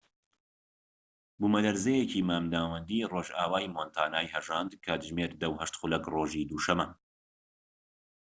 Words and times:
بوومەلەرزەیەکی 1.39 2.25
مامناوەندی 2.29 3.09
ڕۆژئاوای 3.13 3.71
مۆنتانای 3.75 4.31
هەژاند 4.35 4.71
کاتژمێر 4.85 5.31
١٠:٠٨ 5.41 5.71
خولەک 5.79 6.03
رۆژی 6.15 6.47
دووشەمە 6.49 6.87